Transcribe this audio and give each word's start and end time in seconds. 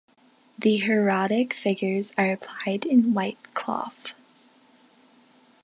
The 0.57 0.77
heraldic 0.79 1.53
figures 1.53 2.11
are 2.17 2.31
applied 2.31 2.85
in 2.87 3.13
white 3.13 3.53
cloth. 3.53 4.13